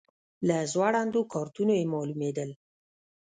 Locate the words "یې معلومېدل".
1.79-2.49